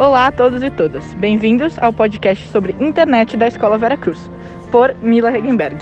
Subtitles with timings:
[0.00, 1.12] Olá a todos e todas.
[1.12, 4.30] Bem-vindos ao podcast sobre internet da Escola Vera Cruz,
[4.72, 5.76] por Mila Regenberg.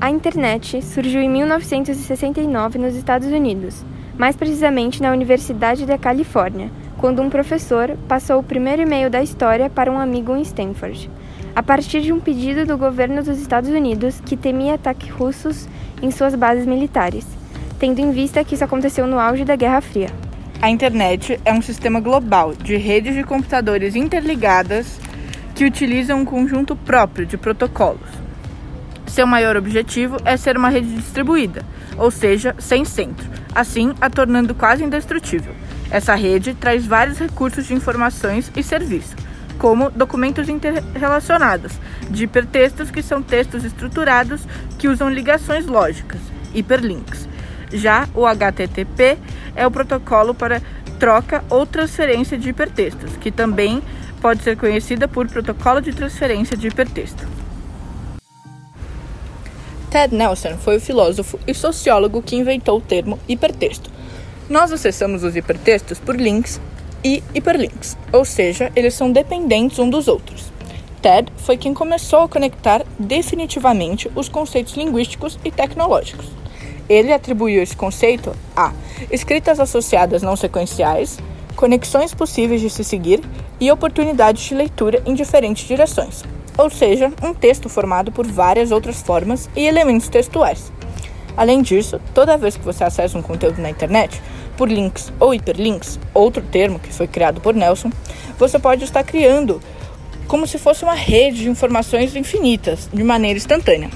[0.00, 3.84] A internet surgiu em 1969 nos Estados Unidos,
[4.16, 9.68] mais precisamente na Universidade da Califórnia, quando um professor passou o primeiro e-mail da história
[9.68, 11.10] para um amigo em Stanford,
[11.54, 15.68] a partir de um pedido do governo dos Estados Unidos que temia ataques russos
[16.02, 17.26] em suas bases militares,
[17.78, 20.08] tendo em vista que isso aconteceu no auge da Guerra Fria.
[20.60, 24.98] A internet é um sistema global de redes de computadores interligadas
[25.54, 28.08] que utilizam um conjunto próprio de protocolos.
[29.06, 31.62] Seu maior objetivo é ser uma rede distribuída,
[31.96, 35.52] ou seja, sem centro, assim a tornando quase indestrutível.
[35.90, 39.14] Essa rede traz vários recursos de informações e serviços,
[39.58, 41.72] como documentos interrelacionados,
[42.10, 44.42] de hipertextos que são textos estruturados
[44.78, 46.20] que usam ligações lógicas,
[46.54, 47.28] hiperlinks.
[47.72, 49.18] Já o HTTP
[49.54, 50.62] é o protocolo para
[50.98, 53.82] troca ou transferência de hipertextos, que também
[54.20, 57.26] pode ser conhecida por protocolo de transferência de hipertexto.
[59.90, 63.90] Ted Nelson foi o filósofo e sociólogo que inventou o termo hipertexto.
[64.48, 66.60] Nós acessamos os hipertextos por links
[67.04, 70.52] e hiperlinks, ou seja, eles são dependentes um dos outros.
[71.00, 76.26] Ted foi quem começou a conectar definitivamente os conceitos linguísticos e tecnológicos.
[76.88, 78.72] Ele atribuiu esse conceito a
[79.10, 81.18] escritas associadas não sequenciais,
[81.54, 83.20] conexões possíveis de se seguir
[83.60, 86.22] e oportunidades de leitura em diferentes direções,
[86.56, 90.72] ou seja, um texto formado por várias outras formas e elementos textuais.
[91.36, 94.22] Além disso, toda vez que você acessa um conteúdo na internet,
[94.56, 97.90] por links ou hiperlinks, outro termo que foi criado por Nelson,
[98.38, 99.60] você pode estar criando
[100.26, 103.90] como se fosse uma rede de informações infinitas, de maneira instantânea.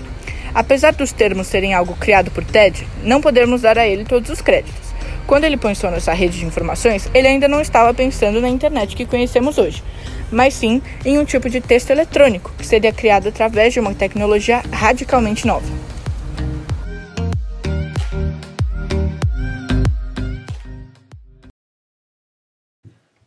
[0.54, 4.40] Apesar dos termos serem algo criado por Ted, não podemos dar a ele todos os
[4.40, 4.90] créditos.
[5.26, 9.06] Quando ele pensou nessa rede de informações, ele ainda não estava pensando na internet que
[9.06, 9.82] conhecemos hoje,
[10.30, 14.62] mas sim em um tipo de texto eletrônico que seria criado através de uma tecnologia
[14.72, 15.89] radicalmente nova.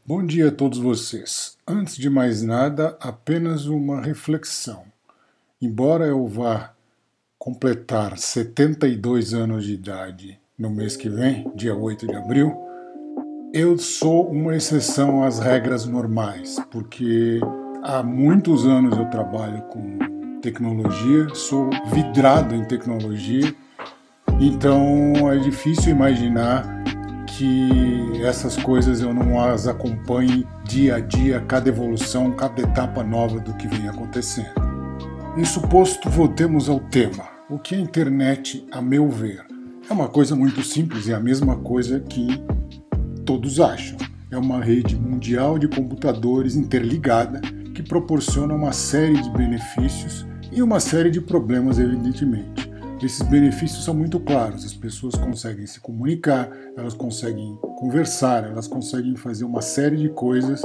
[0.06, 1.58] Bom dia a todos vocês.
[1.66, 4.84] Antes de mais nada, apenas uma reflexão.
[5.62, 6.74] Embora eu vá
[7.40, 12.54] completar 72 anos de idade no mês que vem, dia 8 de abril,
[13.54, 17.40] eu sou uma exceção às regras normais, porque
[17.82, 23.56] há muitos anos eu trabalho com tecnologia, sou vidrado em tecnologia,
[24.38, 26.73] então é difícil imaginar
[27.38, 33.40] que essas coisas eu não as acompanhe dia a dia, cada evolução, cada etapa nova
[33.40, 34.54] do que vem acontecendo.
[35.36, 37.28] Isso posto, voltemos ao tema.
[37.50, 39.44] O que é a internet, a meu ver?
[39.90, 42.28] É uma coisa muito simples, é a mesma coisa que
[43.26, 43.98] todos acham.
[44.30, 47.42] É uma rede mundial de computadores interligada
[47.74, 52.73] que proporciona uma série de benefícios e uma série de problemas, evidentemente.
[53.04, 54.64] Esses benefícios são muito claros.
[54.64, 60.62] As pessoas conseguem se comunicar, elas conseguem conversar, elas conseguem fazer uma série de coisas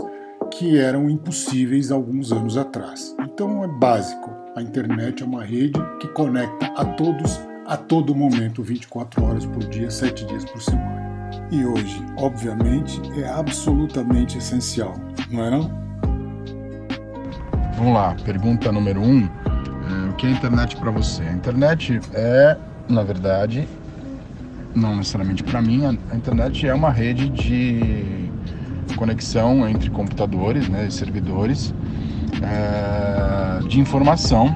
[0.52, 3.14] que eram impossíveis alguns anos atrás.
[3.20, 4.30] Então é básico.
[4.54, 9.62] A internet é uma rede que conecta a todos a todo momento, 24 horas por
[9.68, 11.28] dia, 7 dias por semana.
[11.50, 14.94] E hoje, obviamente, é absolutamente essencial,
[15.30, 15.70] não é não?
[17.76, 19.04] Vamos lá, pergunta número 1.
[19.04, 19.47] Um
[20.18, 21.22] que é a internet para você?
[21.22, 22.56] A internet é,
[22.88, 23.68] na verdade,
[24.74, 28.28] não necessariamente para mim, a internet é uma rede de
[28.96, 31.72] conexão entre computadores né, e servidores
[32.42, 34.52] é, de informação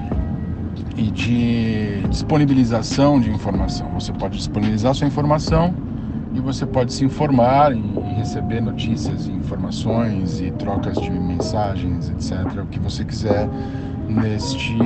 [0.97, 3.89] e de disponibilização de informação.
[3.95, 5.73] Você pode disponibilizar sua informação
[6.35, 7.81] e você pode se informar e
[8.17, 12.63] receber notícias, informações e trocas de mensagens, etc.
[12.63, 13.49] O que você quiser
[14.09, 14.77] neste,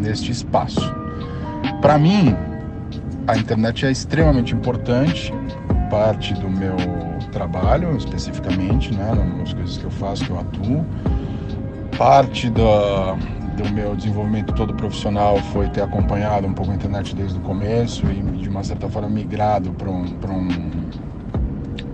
[0.00, 0.94] neste espaço.
[1.80, 2.34] Para mim,
[3.26, 5.32] a internet é extremamente importante,
[5.90, 6.76] parte do meu
[7.32, 10.84] trabalho especificamente, né, nas coisas que eu faço, que eu atuo.
[11.98, 13.16] Parte do,
[13.56, 18.04] do meu desenvolvimento todo profissional foi ter acompanhado um pouco a internet desde o começo
[18.06, 20.48] e de uma certa forma migrado para um, um,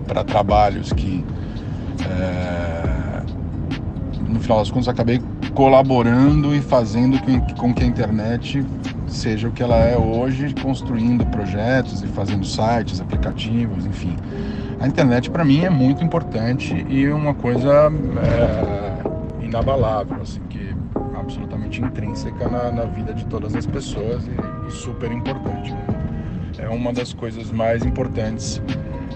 [0.05, 1.23] para trabalhos que
[2.09, 3.23] é,
[4.27, 5.21] no final das contas acabei
[5.53, 7.17] colaborando e fazendo
[7.55, 8.65] com que a internet
[9.07, 14.15] seja o que ela é hoje, construindo projetos e fazendo sites, aplicativos, enfim.
[14.79, 17.91] A internet para mim é muito importante e uma coisa
[18.21, 24.67] é, inabalável, assim, que é absolutamente intrínseca na, na, vida de todas as pessoas e,
[24.67, 25.73] e super importante.
[26.57, 28.61] é uma das coisas mais importantes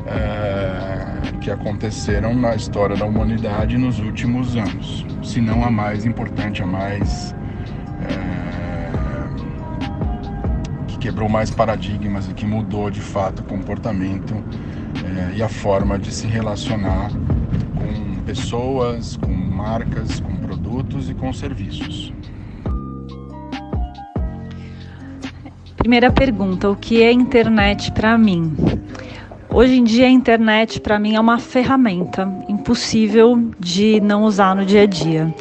[0.07, 6.63] é, que aconteceram na história da humanidade nos últimos anos, se não a mais importante,
[6.63, 7.36] a mais
[8.01, 8.89] é,
[10.88, 14.33] que quebrou mais paradigmas e que mudou de fato o comportamento
[15.06, 21.31] é, e a forma de se relacionar com pessoas, com marcas, com produtos e com
[21.33, 22.13] serviços.
[25.77, 28.54] Primeira pergunta: o que é internet para mim?
[29.49, 34.65] Hoje em dia a internet para mim é uma ferramenta impossível de não usar no
[34.65, 35.33] dia a dia.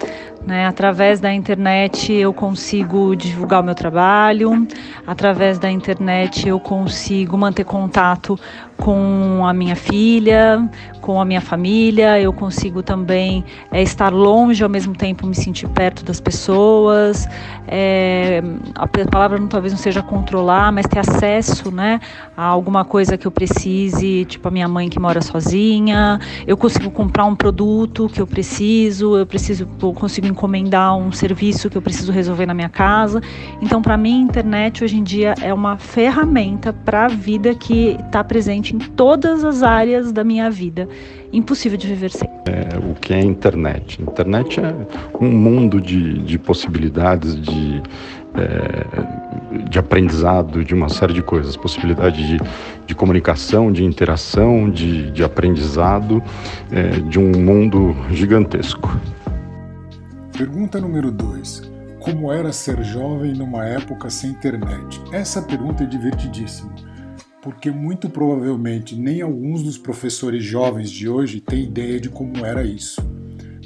[0.47, 0.65] Né?
[0.65, 4.67] Através da internet eu consigo divulgar o meu trabalho,
[5.05, 8.39] através da internet eu consigo manter contato
[8.77, 10.69] com a minha filha,
[11.01, 15.69] com a minha família, eu consigo também é, estar longe ao mesmo tempo me sentir
[15.69, 17.29] perto das pessoas.
[17.69, 18.43] É,
[18.75, 22.01] a palavra não, talvez não seja controlar, mas ter acesso né,
[22.37, 26.19] a alguma coisa que eu precise, tipo a minha mãe que mora sozinha.
[26.47, 31.71] Eu consigo comprar um produto que eu preciso, eu preciso, eu consigo encomendar um serviço
[31.71, 33.23] que eu preciso resolver na minha casa.
[33.63, 37.97] Então, para mim, a internet hoje em dia é uma ferramenta para a vida que
[38.07, 40.89] está presente em todas as áreas da minha vida.
[41.33, 42.29] Impossível de viver sem.
[42.47, 44.01] É, o que é a internet?
[44.01, 44.75] Internet é
[45.21, 47.83] um mundo de, de possibilidades, de,
[48.35, 51.57] é, de aprendizado, de uma série de coisas.
[51.57, 52.41] Possibilidade de,
[52.87, 56.23] de comunicação, de interação, de, de aprendizado,
[56.71, 58.99] é, de um mundo gigantesco.
[60.37, 61.71] Pergunta número 2.
[62.01, 65.01] Como era ser jovem numa época sem internet?
[65.11, 66.71] Essa pergunta é divertidíssima
[67.47, 72.65] porque muito provavelmente nem alguns dos professores jovens de hoje têm ideia de como era
[72.65, 73.01] isso.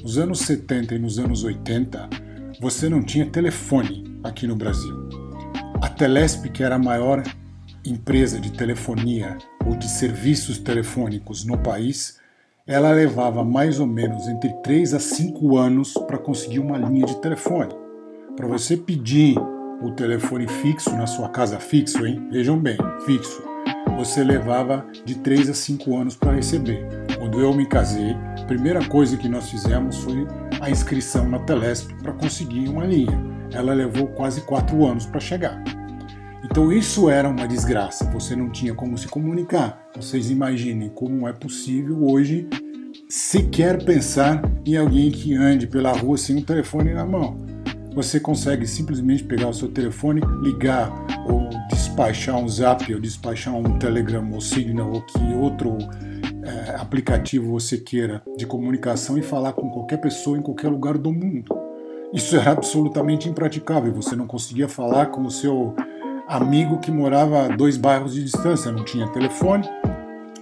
[0.02, 2.10] Nos anos 70 e nos anos 80,
[2.60, 5.08] você não tinha telefone aqui no Brasil.
[5.80, 7.22] A Telesp, que era a maior
[7.82, 12.20] empresa de telefonia ou de serviços telefônicos no país,
[12.66, 17.18] ela levava mais ou menos entre 3 a 5 anos para conseguir uma linha de
[17.22, 17.74] telefone.
[18.36, 19.38] Para você pedir
[19.82, 22.28] o telefone fixo na sua casa fixo, hein?
[22.30, 23.48] Vejam bem, fixo
[24.00, 26.88] você levava de 3 a 5 anos para receber.
[27.18, 30.26] Quando eu me casei, a primeira coisa que nós fizemos foi
[30.58, 33.20] a inscrição na Telesp para conseguir uma linha.
[33.52, 35.62] Ela levou quase 4 anos para chegar.
[36.42, 39.78] Então isso era uma desgraça, você não tinha como se comunicar.
[39.94, 42.48] Vocês imaginem como é possível hoje
[43.06, 47.36] sequer pensar em alguém que ande pela rua sem um telefone na mão.
[47.94, 50.92] Você consegue simplesmente pegar o seu telefone, ligar
[51.26, 55.76] ou despachar um Zap ou despachar um Telegram ou Signal ou que outro
[56.42, 61.12] é, aplicativo você queira de comunicação e falar com qualquer pessoa em qualquer lugar do
[61.12, 61.44] mundo.
[62.12, 63.92] Isso era absolutamente impraticável.
[63.94, 65.74] Você não conseguia falar com o seu
[66.26, 69.68] amigo que morava a dois bairros de distância, não tinha telefone,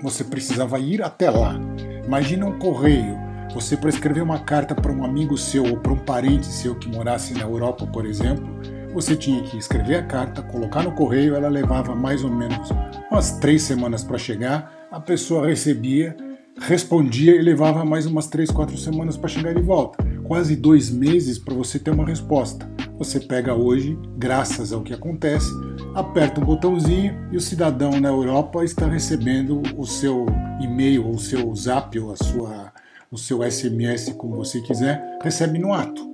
[0.03, 1.59] você precisava ir até lá.
[2.05, 3.28] Imagina um correio.
[3.55, 6.89] Você, para escrever uma carta para um amigo seu ou para um parente seu que
[6.89, 8.47] morasse na Europa, por exemplo,
[8.93, 12.71] você tinha que escrever a carta, colocar no correio, ela levava mais ou menos
[13.11, 16.17] umas três semanas para chegar, a pessoa recebia,
[16.61, 20.05] respondia e levava mais umas três, quatro semanas para chegar de volta.
[20.25, 22.69] Quase dois meses para você ter uma resposta.
[22.99, 25.49] Você pega hoje, graças ao que acontece,
[25.95, 30.27] aperta um botãozinho e o cidadão na Europa está recebendo o seu
[30.61, 32.73] e-mail, ou o seu zap, ou a sua,
[33.11, 36.09] o seu SMS, como você quiser, recebe no ato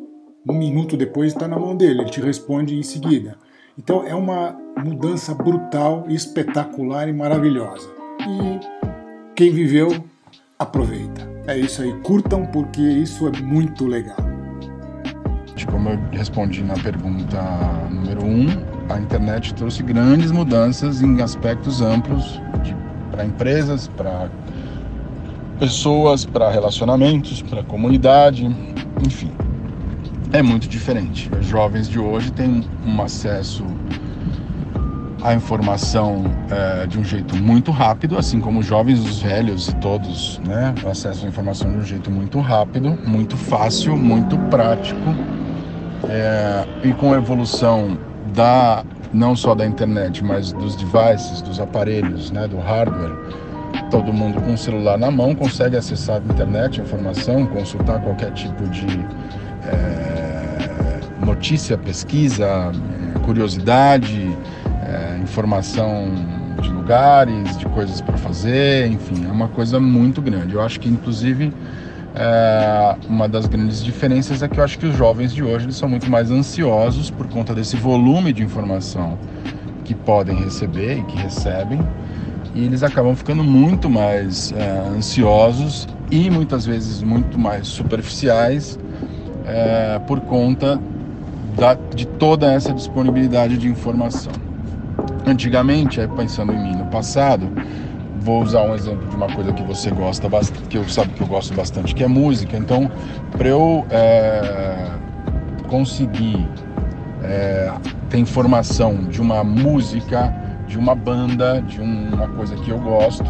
[0.46, 3.36] um minuto depois está na mão dele, ele te responde em seguida.
[3.78, 7.88] Então é uma mudança brutal, espetacular e maravilhosa.
[8.20, 8.60] E
[9.34, 10.04] quem viveu,
[10.58, 11.28] aproveita.
[11.46, 14.16] É isso aí, curtam porque isso é muito legal.
[15.70, 17.40] Como eu respondi na pergunta
[17.90, 18.46] número 1, um,
[18.92, 22.40] a internet trouxe grandes mudanças em aspectos amplos
[23.10, 24.30] para empresas, para
[25.64, 28.44] pessoas, para relacionamentos, para comunidade,
[29.04, 29.30] enfim
[30.34, 31.30] é muito diferente.
[31.38, 33.64] Os jovens de hoje têm um acesso
[35.22, 39.76] à informação é, de um jeito muito rápido, assim como os jovens, os velhos e
[39.76, 40.74] todos, né?
[40.90, 45.14] Acesso à informação de um jeito muito rápido, muito fácil, muito prático.
[46.08, 47.96] É, e com a evolução
[48.34, 53.14] da não só da internet, mas dos devices, dos aparelhos, né, do hardware,
[53.90, 58.32] todo mundo com o celular na mão consegue acessar a internet, a informação, consultar qualquer
[58.32, 58.86] tipo de
[59.66, 62.72] é, notícia, pesquisa,
[63.24, 64.36] curiosidade,
[64.86, 66.08] é, informação
[66.60, 70.54] de lugares, de coisas para fazer, enfim, é uma coisa muito grande.
[70.54, 71.52] Eu acho que, inclusive,
[72.14, 75.76] é, uma das grandes diferenças é que eu acho que os jovens de hoje eles
[75.76, 79.18] são muito mais ansiosos por conta desse volume de informação
[79.84, 81.80] que podem receber e que recebem,
[82.54, 88.78] e eles acabam ficando muito mais é, ansiosos e muitas vezes muito mais superficiais
[89.44, 90.80] é, por conta
[91.56, 94.32] da, de toda essa disponibilidade de informação.
[95.26, 97.50] Antigamente, pensando em mim no passado,
[98.20, 101.22] vou usar um exemplo de uma coisa que você gosta bastante, que eu sabe que
[101.22, 102.56] eu gosto bastante, que é música.
[102.56, 102.90] Então,
[103.32, 104.90] para eu é,
[105.68, 106.46] conseguir
[107.22, 107.72] é,
[108.08, 110.34] ter informação de uma música,
[110.66, 113.24] de uma banda, de uma coisa que eu gosto,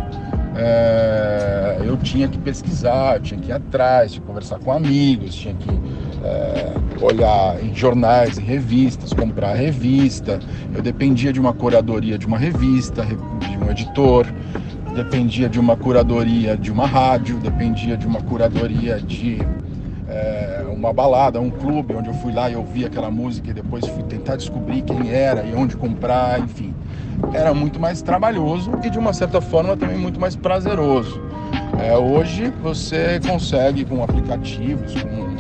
[0.57, 5.35] é, eu tinha que pesquisar, eu tinha que ir atrás, tinha que conversar com amigos,
[5.35, 5.71] tinha que
[6.23, 10.39] é, olhar em jornais, em revistas, comprar revista.
[10.75, 14.27] Eu dependia de uma curadoria de uma revista, de um editor
[14.95, 19.41] dependia de uma curadoria de uma rádio, dependia de uma curadoria de
[20.09, 23.87] é, uma balada, um clube, onde eu fui lá e ouvi aquela música e depois
[23.89, 26.74] fui tentar descobrir quem era e onde comprar, enfim.
[27.33, 31.21] Era muito mais trabalhoso e de uma certa forma também muito mais prazeroso.
[31.79, 35.37] É, hoje você consegue com aplicativos, com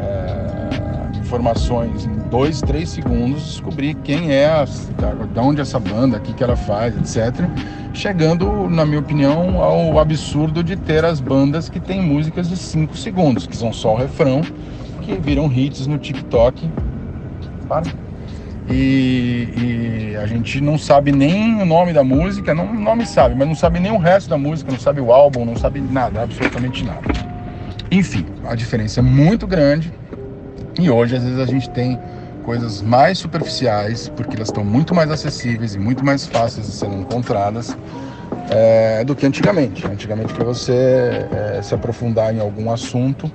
[0.00, 6.32] é, informações em dois, três segundos descobrir quem é, de onde essa banda, o que,
[6.32, 7.48] que ela faz, etc
[7.98, 12.96] chegando, na minha opinião, ao absurdo de ter as bandas que têm músicas de 5
[12.96, 14.42] segundos, que são só o refrão,
[15.02, 16.70] que viram hits no TikTok.
[17.68, 18.07] Para.
[18.70, 23.48] E, e, a gente não sabe nem o nome da música, não nome sabe, mas
[23.48, 26.84] não sabe nem o resto da música, não sabe o álbum, não sabe nada, absolutamente
[26.84, 27.02] nada.
[27.90, 29.92] Enfim, a diferença é muito grande
[30.78, 31.98] e hoje às vezes a gente tem
[32.44, 37.00] coisas mais superficiais, porque elas estão muito mais acessíveis e muito mais fáceis de serem
[37.00, 37.76] encontradas
[38.50, 39.86] é, do que antigamente.
[39.86, 43.30] Antigamente, para você é, se aprofundar em algum assunto,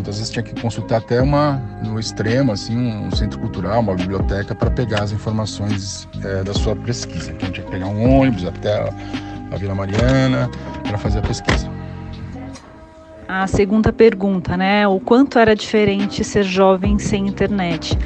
[0.00, 4.54] muitas vezes tinha que consultar até uma, no extremo, assim, um centro cultural, uma biblioteca,
[4.54, 7.30] para pegar as informações é, da sua pesquisa.
[7.30, 8.90] Então, tinha que pegar um ônibus até
[9.52, 10.50] a Vila Mariana
[10.82, 11.70] para fazer a pesquisa.
[13.28, 14.88] A segunda pergunta, né?
[14.88, 17.96] O quanto era diferente ser jovem sem internet?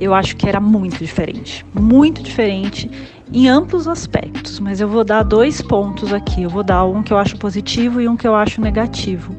[0.00, 2.90] eu acho que era muito diferente, muito diferente
[3.32, 6.42] em amplos aspectos, mas eu vou dar dois pontos aqui.
[6.42, 9.36] Eu vou dar um que eu acho positivo e um que eu acho negativo.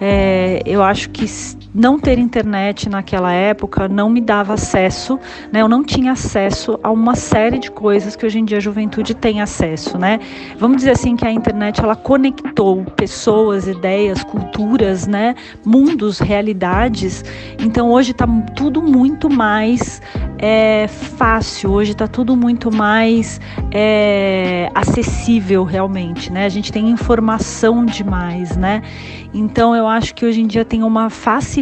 [0.00, 1.26] É, eu acho que
[1.74, 5.18] não ter internet naquela época não me dava acesso,
[5.52, 5.60] né?
[5.60, 9.14] Eu não tinha acesso a uma série de coisas que hoje em dia a juventude
[9.14, 10.18] tem acesso, né?
[10.58, 15.34] Vamos dizer assim que a internet ela conectou pessoas, ideias, culturas, né?
[15.64, 17.24] Mundos, realidades.
[17.58, 20.00] Então hoje está tudo muito mais
[20.38, 21.70] é, fácil.
[21.70, 23.40] Hoje está tudo muito mais
[23.72, 26.46] é, acessível realmente, né?
[26.46, 28.82] A gente tem informação demais, né?
[29.34, 31.57] Então eu acho que hoje em dia tem uma facilidade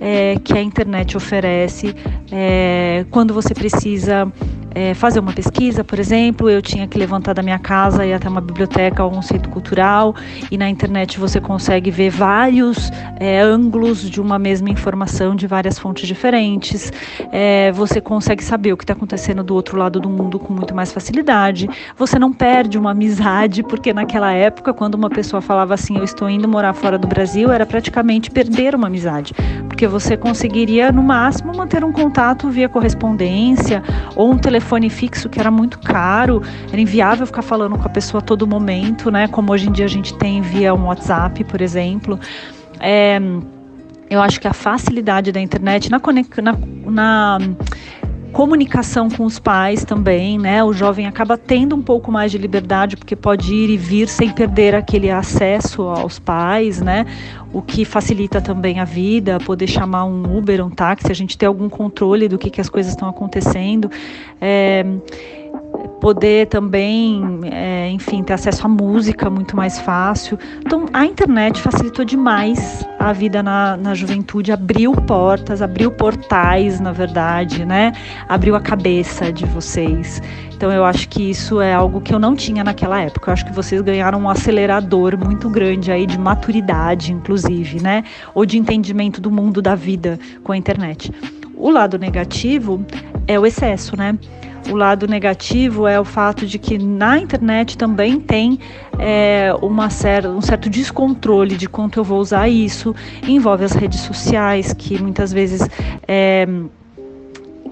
[0.00, 1.94] é, que a internet oferece
[2.32, 4.30] é, quando você precisa
[4.74, 8.28] é, fazer uma pesquisa, por exemplo, eu tinha que levantar da minha casa e até
[8.28, 10.14] uma biblioteca ou um centro cultural,
[10.50, 15.78] e na internet você consegue ver vários é, ângulos de uma mesma informação de várias
[15.78, 16.92] fontes diferentes.
[17.32, 20.74] É, você consegue saber o que está acontecendo do outro lado do mundo com muito
[20.74, 21.68] mais facilidade.
[21.96, 26.28] Você não perde uma amizade, porque naquela época, quando uma pessoa falava assim, eu estou
[26.28, 29.34] indo morar fora do Brasil, era praticamente perder uma amizade,
[29.68, 33.82] porque você conseguiria, no máximo, manter um contato via correspondência
[34.14, 38.20] ou um telefone fixo que era muito caro, era inviável ficar falando com a pessoa
[38.20, 39.26] a todo momento, né?
[39.26, 42.20] Como hoje em dia a gente tem via um WhatsApp, por exemplo.
[42.78, 43.18] É,
[44.08, 46.00] eu acho que a facilidade da internet na,
[46.42, 46.58] na,
[46.90, 47.38] na
[48.32, 50.62] comunicação com os pais também, né?
[50.62, 54.30] O jovem acaba tendo um pouco mais de liberdade porque pode ir e vir sem
[54.30, 57.06] perder aquele acesso aos pais, né?
[57.52, 61.46] O que facilita também a vida, poder chamar um Uber, um táxi, a gente ter
[61.46, 63.90] algum controle do que, que as coisas estão acontecendo.
[64.40, 64.84] É,
[66.00, 70.38] poder também, é, enfim, ter acesso à música muito mais fácil.
[70.64, 76.92] Então, a internet facilitou demais a vida na, na juventude, abriu portas, abriu portais, na
[76.92, 77.92] verdade, né?
[78.28, 80.22] Abriu a cabeça de vocês.
[80.54, 83.30] Então, eu acho que isso é algo que eu não tinha naquela época.
[83.30, 88.04] Eu acho que vocês ganharam um acelerador muito grande aí de maturidade, inclusive, né?
[88.34, 91.12] Ou de entendimento do mundo da vida com a internet.
[91.56, 92.84] O lado negativo
[93.26, 94.18] é o excesso, né?
[94.68, 98.58] O lado negativo é o fato de que na internet também tem
[98.98, 102.94] é, uma cer um certo descontrole de quanto eu vou usar isso.
[103.26, 105.66] Envolve as redes sociais, que muitas vezes.
[106.06, 106.46] É,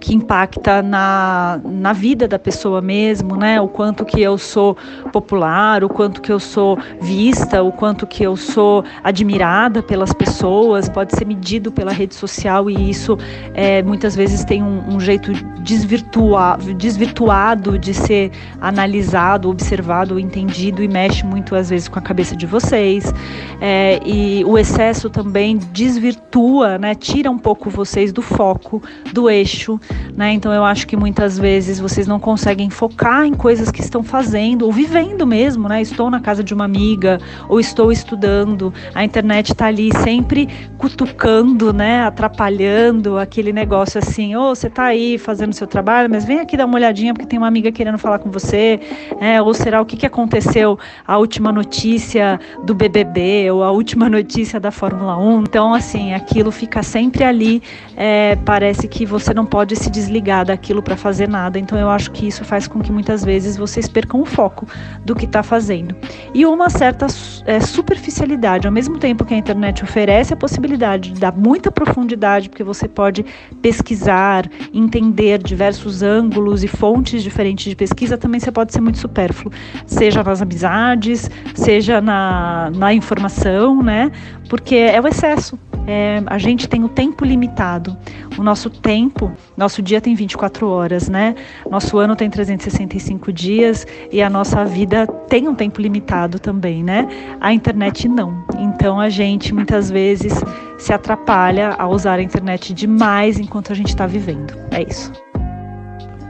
[0.09, 3.61] que impacta na, na vida da pessoa mesmo, né?
[3.61, 4.75] O quanto que eu sou
[5.13, 10.89] popular, o quanto que eu sou vista, o quanto que eu sou admirada pelas pessoas,
[10.89, 13.19] pode ser medido pela rede social e isso
[13.53, 20.89] é, muitas vezes tem um, um jeito desvirtua, desvirtuado de ser analisado, observado, entendido e
[20.89, 23.13] mexe muito às vezes com a cabeça de vocês.
[23.61, 26.95] É, e o excesso também desvirtua, né?
[26.95, 29.79] Tira um pouco vocês do foco, do eixo,
[30.17, 30.33] né?
[30.33, 34.65] Então eu acho que muitas vezes vocês não conseguem focar em coisas que estão fazendo
[34.67, 35.81] ou vivendo mesmo, né?
[35.81, 38.73] Estou na casa de uma amiga ou estou estudando.
[38.95, 42.03] A internet está ali sempre cutucando, né?
[42.03, 46.57] Atrapalhando aquele negócio assim, ô, oh, você está aí fazendo seu trabalho, mas vem aqui
[46.57, 48.81] dar uma olhadinha porque tem uma amiga querendo falar com você,
[49.21, 54.09] é, ou será o que, que aconteceu a última notícia do BBB ou a última
[54.09, 55.43] notícia da Fórmula 1.
[55.43, 57.63] Então, assim, aquilo fica sempre ali.
[57.97, 61.59] É, parece que você não pode se desligar daquilo para fazer nada.
[61.59, 64.67] Então, eu acho que isso faz com que muitas vezes vocês percam o foco
[65.05, 65.95] do que está fazendo.
[66.35, 67.07] E uma certa
[67.45, 72.49] é, superficialidade, ao mesmo tempo que a internet oferece a possibilidade de dar muita profundidade,
[72.49, 73.25] porque você pode
[73.63, 79.53] pesquisar, entender diversos ângulos e fontes diferentes de pesquisa, também você pode ser muito supérfluo,
[79.87, 84.11] seja nas amizades, seja na, na informação, né?
[84.49, 85.59] Porque é o excesso.
[85.91, 87.97] É, a gente tem o tempo limitado.
[88.37, 91.35] O nosso tempo, nosso dia tem 24 horas, né?
[91.71, 97.09] Nosso ano tem 365 dias e a nossa vida tem um tempo limitado também, né?
[97.41, 98.45] A internet não.
[98.59, 100.35] Então a gente muitas vezes
[100.77, 104.55] se atrapalha a usar a internet demais enquanto a gente está vivendo.
[104.71, 105.11] É isso.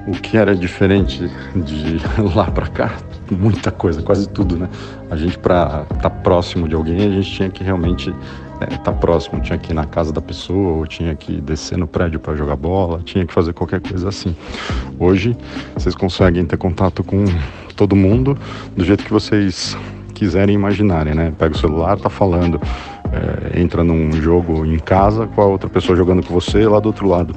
[0.07, 1.99] O que era diferente de
[2.33, 2.93] lá para cá,
[3.29, 4.69] muita coisa, quase tudo, né?
[5.11, 8.15] A gente para estar tá próximo de alguém, a gente tinha que realmente
[8.61, 11.87] é, tá próximo, tinha que ir na casa da pessoa, ou tinha que descer no
[11.87, 14.35] prédio para jogar bola, tinha que fazer qualquer coisa assim.
[14.99, 15.37] Hoje,
[15.75, 17.25] vocês conseguem ter contato com
[17.77, 18.37] todo mundo
[18.77, 19.77] do jeito que vocês
[20.15, 21.33] quiserem imaginarem, né?
[21.39, 22.61] Pega o celular, tá falando,
[23.13, 26.87] é, entra num jogo em casa com a outra pessoa jogando com você lá do
[26.87, 27.35] outro lado.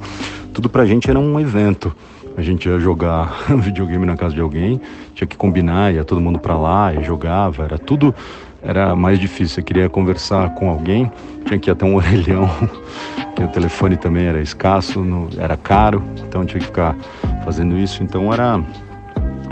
[0.52, 1.94] Tudo pra gente era um evento
[2.36, 4.80] a gente ia jogar videogame na casa de alguém,
[5.14, 8.14] tinha que combinar, ia todo mundo para lá e jogava, era tudo
[8.62, 9.56] era mais difícil.
[9.56, 11.10] Você queria conversar com alguém,
[11.46, 12.48] tinha que ir até um orelhão,
[13.38, 16.96] o telefone também era escasso, no, era caro, então tinha que ficar
[17.44, 18.62] fazendo isso, então era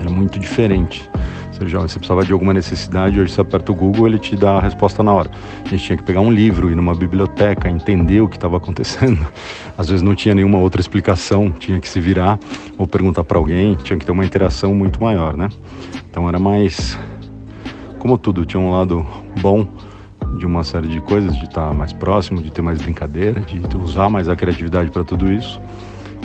[0.00, 1.08] era muito diferente.
[1.52, 4.52] Você, já, você precisava de alguma necessidade, hoje você aperta o Google, ele te dá
[4.52, 5.30] a resposta na hora.
[5.62, 9.26] A gente tinha que pegar um livro, ir numa biblioteca, entender o que estava acontecendo.
[9.76, 12.38] Às vezes não tinha nenhuma outra explicação, tinha que se virar
[12.78, 15.50] ou perguntar para alguém, tinha que ter uma interação muito maior, né?
[16.10, 16.98] Então era mais.
[18.00, 19.06] Como tudo, tinha um lado
[19.42, 19.68] bom
[20.38, 24.08] de uma série de coisas, de estar mais próximo, de ter mais brincadeira, de usar
[24.08, 25.60] mais a criatividade para tudo isso.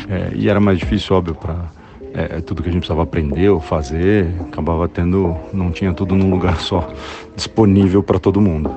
[0.10, 1.66] É, e era mais difícil, óbvio, para
[2.14, 6.16] é, é, tudo que a gente precisava aprender ou fazer, acabava tendo, não tinha tudo
[6.16, 6.90] num lugar só
[7.36, 8.72] disponível para todo mundo.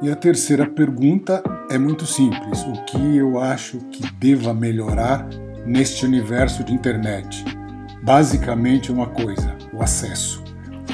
[0.00, 5.28] E a terceira pergunta é muito simples: o que eu acho que deva melhorar
[5.66, 7.44] neste universo de internet?
[8.02, 10.41] Basicamente uma coisa: o acesso.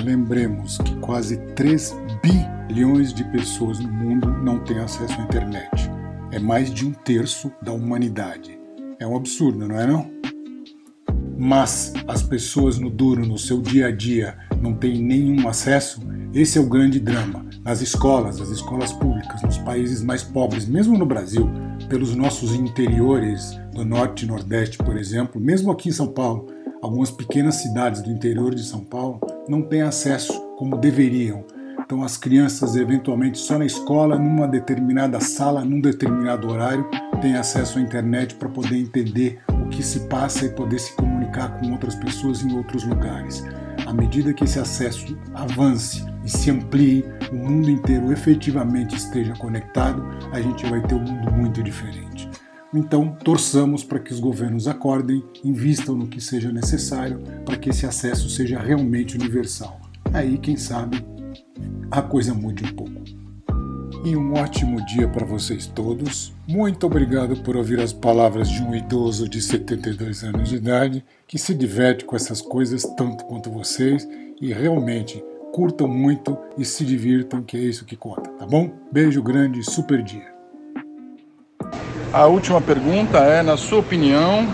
[0.03, 5.91] Lembremos que quase 3 bilhões de pessoas no mundo não têm acesso à internet.
[6.31, 8.59] É mais de um terço da humanidade.
[8.99, 10.19] É um absurdo, não é não?
[11.39, 16.03] mas as pessoas no duro, no seu dia a dia, não têm nenhum acesso,
[16.35, 17.47] esse é o grande drama.
[17.63, 21.49] Nas escolas, as escolas públicas, nos países mais pobres, mesmo no Brasil,
[21.89, 26.49] pelos nossos interiores do norte e nordeste, por exemplo, mesmo aqui em São Paulo,
[26.83, 31.45] algumas pequenas cidades do interior de São Paulo não têm acesso como deveriam.
[31.81, 36.87] Então, as crianças, eventualmente, só na escola, numa determinada sala, num determinado horário,
[37.23, 41.59] têm acesso à internet para poder entender o que se passa e poder se comunicar
[41.59, 43.43] com outras pessoas em outros lugares.
[43.87, 50.05] À medida que esse acesso avance e se amplie, o mundo inteiro efetivamente esteja conectado,
[50.31, 52.28] a gente vai ter um mundo muito diferente.
[52.75, 57.87] Então, torçamos para que os governos acordem, invistam no que seja necessário para que esse
[57.87, 59.81] acesso seja realmente universal.
[60.13, 61.05] Aí, quem sabe,
[61.91, 62.99] a coisa mude um pouco
[64.05, 66.33] e um ótimo dia para vocês todos.
[66.47, 71.39] Muito obrigado por ouvir as palavras de um idoso de 72 anos de idade que
[71.39, 74.09] se diverte com essas coisas tanto quanto vocês
[74.41, 78.71] e realmente curtam muito e se divirtam, que é isso que conta, tá bom?
[78.93, 80.38] Beijo grande, super dia.
[82.13, 84.49] A última pergunta é, na sua opinião,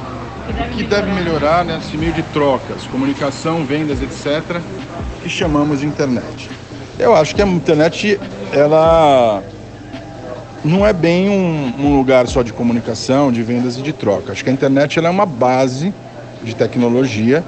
[0.49, 4.61] o que deve melhorar nesse meio de trocas, comunicação, vendas, etc.,
[5.23, 6.51] que chamamos de internet?
[6.99, 8.21] Eu acho que a internet
[8.53, 9.41] ela
[10.65, 14.33] não é bem um, um, lugar só de comunicação, de vendas e de troca.
[14.33, 15.95] Acho que a internet ela é uma base
[16.43, 17.45] de tecnologia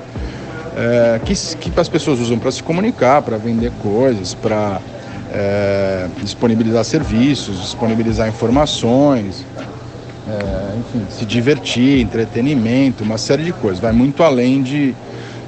[0.76, 4.80] é, que, que as pessoas usam para se comunicar, para vender coisas, para
[5.32, 9.44] é, disponibilizar serviços, disponibilizar informações,
[10.28, 13.78] é, enfim, se divertir, entretenimento, uma série de coisas.
[13.80, 14.94] Vai muito além de,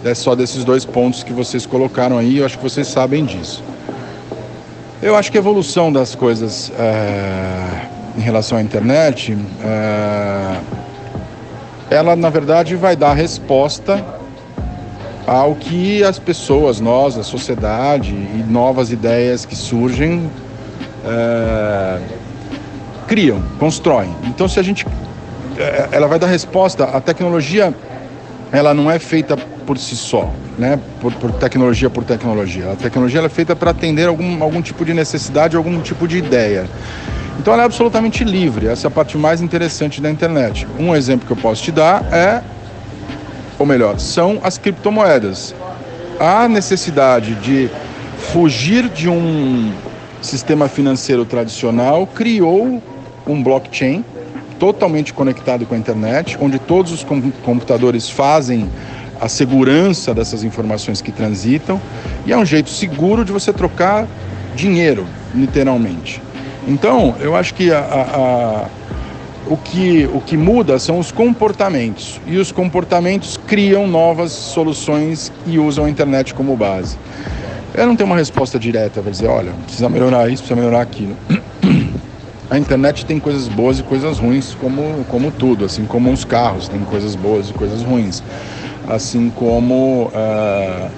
[0.03, 3.63] de só desses dois pontos que vocês colocaram aí, eu acho que vocês sabem disso.
[5.03, 7.87] Eu acho que a evolução das coisas é,
[8.17, 10.61] em relação à internet, é,
[11.91, 14.05] ela na verdade vai dar resposta
[15.27, 20.29] ao que as pessoas, nós, a sociedade e novas ideias que surgem
[21.05, 21.99] é,
[23.09, 24.15] criam, constroem.
[24.25, 24.87] Então, se a gente,
[25.57, 26.85] é, ela vai dar resposta.
[26.85, 27.75] A tecnologia,
[28.53, 32.73] ela não é feita por si só né, por, por, tecnologia por tecnologia.
[32.73, 36.69] A tecnologia é feita para atender algum, algum tipo de necessidade, algum tipo de ideia.
[37.39, 40.67] Então ela é absolutamente livre, essa é a parte mais interessante da internet.
[40.79, 42.43] Um exemplo que eu posso te dar é,
[43.57, 45.55] ou melhor, são as criptomoedas.
[46.19, 47.71] A necessidade de
[48.33, 49.73] fugir de um
[50.21, 52.83] sistema financeiro tradicional criou
[53.29, 54.05] um blockchain
[54.59, 57.07] totalmente conectado com a internet, onde todos os
[57.45, 58.69] computadores fazem
[59.21, 61.81] a segurança dessas informações que transitam
[62.27, 64.07] e é um jeito seguro de você trocar
[64.55, 66.21] dinheiro, literalmente.
[66.67, 68.67] Então, eu acho que a, a, a,
[69.47, 75.59] o, que, o que muda são os comportamentos e os comportamentos criam novas soluções e
[75.59, 76.97] usam a internet como base.
[77.75, 81.17] Eu não tenho uma resposta direta para dizer, olha, precisa melhorar isso, precisa melhorar aquilo.
[82.51, 86.69] A internet tem coisas boas e coisas ruins, como, como tudo, assim como os carros
[86.69, 88.23] têm coisas boas e coisas ruins
[88.89, 90.91] assim como uh,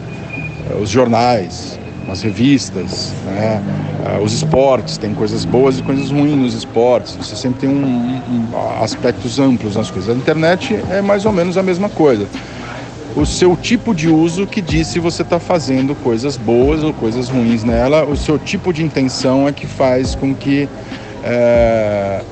[0.80, 3.62] os jornais, as revistas, né?
[4.04, 7.16] uh, os esportes, tem coisas boas e coisas ruins nos esportes.
[7.16, 10.14] Você sempre tem um, um, aspectos amplos nas coisas.
[10.14, 12.26] A internet é mais ou menos a mesma coisa.
[13.16, 17.28] O seu tipo de uso que diz se você está fazendo coisas boas ou coisas
[17.28, 20.68] ruins nela, o seu tipo de intenção é que faz com que
[21.20, 22.24] uh,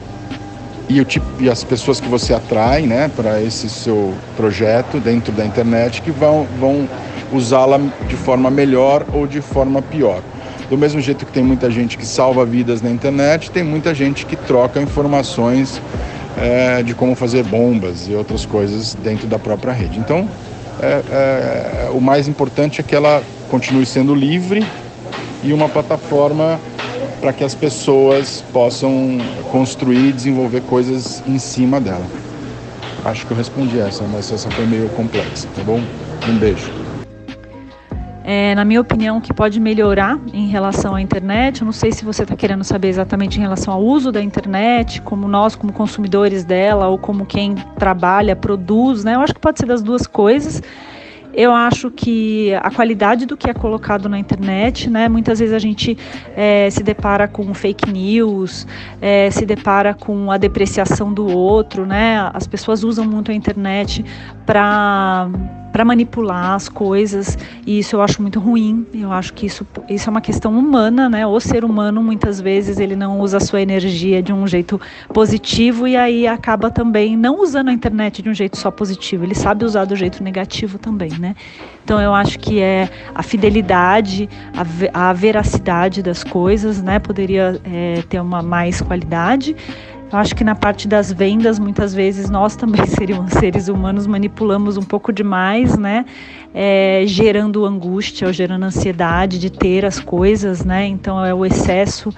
[0.88, 5.32] e, o tipo, e as pessoas que você atrai né, para esse seu projeto dentro
[5.32, 6.88] da internet que vão, vão
[7.32, 10.22] usá-la de forma melhor ou de forma pior.
[10.70, 14.26] Do mesmo jeito que tem muita gente que salva vidas na internet, tem muita gente
[14.26, 15.80] que troca informações
[16.36, 19.98] é, de como fazer bombas e outras coisas dentro da própria rede.
[19.98, 20.28] Então,
[20.80, 24.64] é, é, o mais importante é que ela continue sendo livre
[25.42, 26.60] e uma plataforma
[27.20, 29.18] para que as pessoas possam
[29.50, 32.06] construir e desenvolver coisas em cima dela.
[33.04, 35.80] Acho que eu respondi essa, mas essa foi meio complexa, tá bom?
[36.28, 36.70] Um beijo.
[38.30, 41.92] É, na minha opinião, o que pode melhorar em relação à internet, eu não sei
[41.92, 45.72] se você está querendo saber exatamente em relação ao uso da internet, como nós, como
[45.72, 49.14] consumidores dela, ou como quem trabalha, produz, né?
[49.14, 50.62] Eu acho que pode ser das duas coisas.
[51.40, 55.08] Eu acho que a qualidade do que é colocado na internet, né?
[55.08, 55.96] Muitas vezes a gente
[56.34, 58.66] é, se depara com fake news,
[59.00, 62.28] é, se depara com a depreciação do outro, né?
[62.34, 64.04] As pessoas usam muito a internet
[64.44, 65.28] para
[65.78, 68.84] para manipular as coisas e isso eu acho muito ruim.
[68.92, 71.24] Eu acho que isso, isso é uma questão humana, né?
[71.24, 74.80] O ser humano muitas vezes ele não usa a sua energia de um jeito
[75.14, 79.22] positivo e aí acaba também não usando a internet de um jeito só positivo.
[79.22, 81.36] Ele sabe usar do jeito negativo também, né?
[81.84, 84.28] Então eu acho que é a fidelidade,
[84.92, 86.98] a, a veracidade das coisas, né?
[86.98, 89.54] Poderia é, ter uma mais qualidade.
[90.10, 94.78] Eu acho que na parte das vendas, muitas vezes nós também seríamos seres humanos manipulamos
[94.78, 96.06] um pouco demais, né?
[96.54, 100.86] É, gerando angústia ou gerando ansiedade de ter as coisas, né?
[100.86, 102.12] Então é o excesso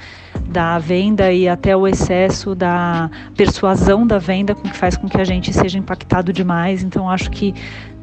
[0.46, 5.24] da venda e até o excesso da persuasão da venda que faz com que a
[5.24, 6.84] gente seja impactado demais.
[6.84, 7.52] Então acho que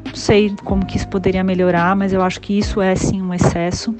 [0.04, 3.32] não sei como que isso poderia melhorar, mas eu acho que isso é sim um
[3.32, 3.94] excesso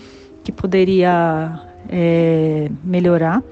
[0.44, 3.42] que poderia é, melhorar.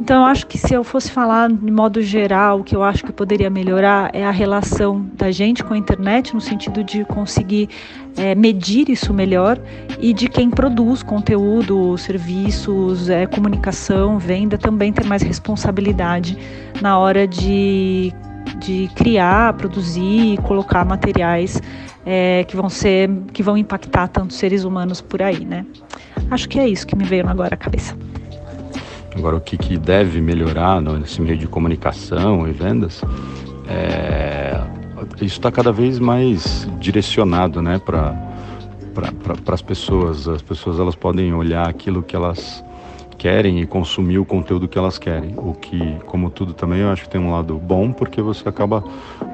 [0.00, 3.04] Então, eu acho que se eu fosse falar de modo geral, o que eu acho
[3.04, 7.68] que poderia melhorar é a relação da gente com a internet, no sentido de conseguir
[8.16, 9.60] é, medir isso melhor,
[10.00, 16.36] e de quem produz conteúdo, serviços, é, comunicação, venda, também ter mais responsabilidade
[16.80, 18.10] na hora de,
[18.56, 21.60] de criar, produzir, colocar materiais
[22.06, 25.66] é, que vão ser, que vão impactar tantos seres humanos por aí, né?
[26.30, 27.94] Acho que é isso que me veio agora à cabeça.
[29.16, 33.02] Agora, o que, que deve melhorar nesse meio de comunicação e vendas,
[33.68, 34.60] é,
[35.16, 38.14] isso está cada vez mais direcionado né, para
[38.94, 40.28] pra, as pessoas.
[40.28, 42.64] As pessoas elas podem olhar aquilo que elas
[43.18, 45.34] querem e consumir o conteúdo que elas querem.
[45.36, 48.82] O que, como tudo também, eu acho que tem um lado bom, porque você acaba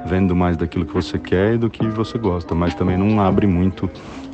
[0.07, 3.47] vendo mais daquilo que você quer e do que você gosta, mas também não abre
[3.47, 3.89] muito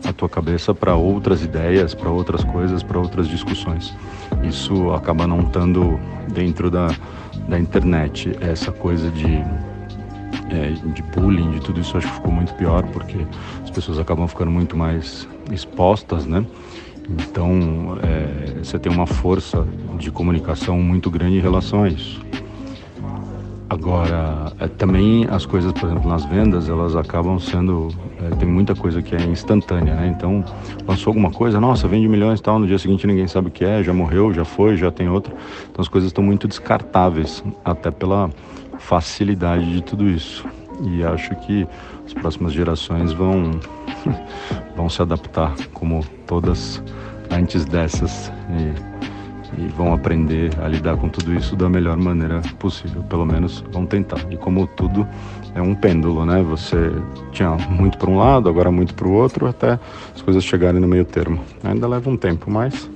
[0.05, 3.95] a tua cabeça para outras ideias, para outras coisas, para outras discussões.
[4.43, 5.99] Isso acaba não estando
[6.33, 6.89] dentro da,
[7.49, 9.43] da internet, essa coisa de
[10.51, 13.27] é, de bullying, de tudo isso, acho que ficou muito pior, porque
[13.63, 16.45] as pessoas acabam ficando muito mais expostas, né?
[17.09, 19.67] Então, é, você tem uma força
[19.99, 22.21] de comunicação muito grande em relação a isso.
[23.73, 27.89] Agora, é, também as coisas, por exemplo, nas vendas, elas acabam sendo.
[28.21, 30.13] É, tem muita coisa que é instantânea, né?
[30.15, 30.45] Então,
[30.87, 33.65] lançou alguma coisa, nossa, vende milhões e tal, no dia seguinte ninguém sabe o que
[33.65, 35.35] é, já morreu, já foi, já tem outra.
[35.71, 38.29] Então, as coisas estão muito descartáveis, até pela
[38.79, 40.45] facilidade de tudo isso.
[40.83, 41.67] E acho que
[42.05, 43.59] as próximas gerações vão,
[44.77, 46.83] vão se adaptar, como todas
[47.31, 49.12] antes dessas, e,
[49.59, 53.03] e vão aprender a lidar com tudo isso da melhor maneira possível.
[53.03, 54.21] Pelo menos vão tentar.
[54.31, 55.07] E como tudo
[55.55, 56.43] é um pêndulo, né?
[56.43, 56.93] Você
[57.33, 59.79] tinha muito para um lado, agora muito para o outro, até
[60.15, 61.41] as coisas chegarem no meio termo.
[61.63, 62.91] Ainda leva um tempo, mas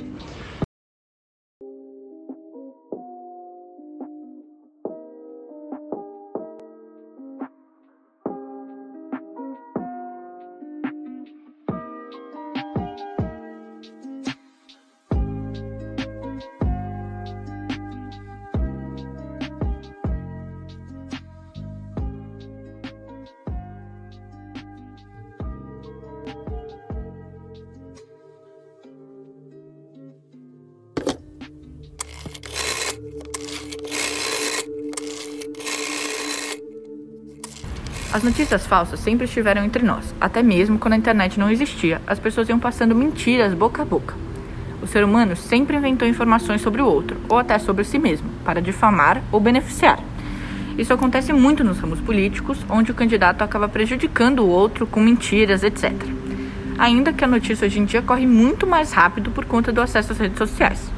[38.16, 42.18] As notícias falsas sempre estiveram entre nós, até mesmo quando a internet não existia, as
[42.18, 44.14] pessoas iam passando mentiras boca a boca.
[44.80, 48.62] O ser humano sempre inventou informações sobre o outro, ou até sobre si mesmo, para
[48.62, 49.98] difamar ou beneficiar.
[50.78, 55.62] Isso acontece muito nos ramos políticos, onde o candidato acaba prejudicando o outro com mentiras,
[55.62, 55.92] etc.
[56.78, 60.12] Ainda que a notícia hoje em dia corre muito mais rápido por conta do acesso
[60.12, 60.90] às redes sociais.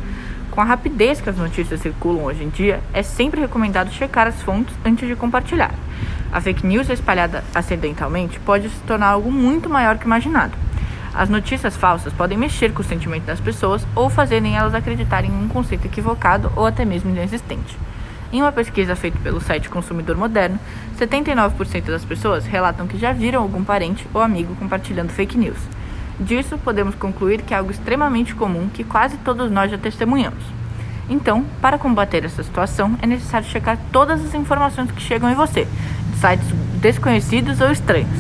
[0.53, 4.41] Com a rapidez que as notícias circulam hoje em dia, é sempre recomendado checar as
[4.41, 5.75] fontes antes de compartilhar.
[6.31, 10.53] A fake news espalhada acidentalmente pode se tornar algo muito maior que imaginado.
[11.15, 15.45] As notícias falsas podem mexer com o sentimento das pessoas ou fazerem elas acreditarem em
[15.45, 17.77] um conceito equivocado ou até mesmo inexistente.
[18.31, 20.59] Em uma pesquisa feita pelo site Consumidor Moderno,
[20.99, 25.59] 79% das pessoas relatam que já viram algum parente ou amigo compartilhando fake news.
[26.21, 30.45] Disso, podemos concluir que é algo extremamente comum que quase todos nós já testemunhamos.
[31.09, 35.67] Então, para combater essa situação, é necessário checar todas as informações que chegam em você,
[36.19, 36.47] sites
[36.81, 38.19] desconhecidos ou estranhos.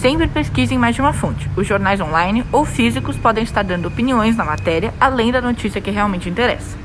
[0.00, 1.48] Sempre pesquise em mais de uma fonte.
[1.56, 5.90] Os jornais online ou físicos podem estar dando opiniões na matéria, além da notícia que
[5.90, 6.76] realmente interessa.